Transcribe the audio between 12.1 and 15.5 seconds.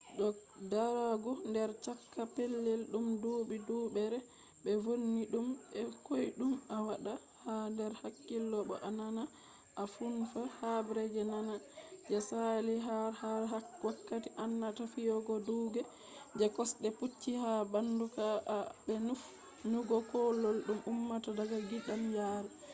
saali har ha wakati ananata fiyugo